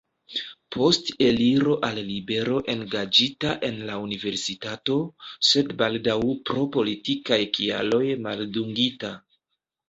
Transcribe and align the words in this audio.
Post 0.75 1.09
eliro 1.25 1.73
al 1.89 1.99
libero 2.07 2.55
engaĝita 2.73 3.51
en 3.67 3.77
la 3.89 3.97
Universitato, 4.05 4.95
sed 5.51 5.71
baldaŭ 5.83 6.17
pro 6.49 6.65
politikaj 6.79 7.39
kialoj 7.59 8.03
maldungita. 8.27 9.15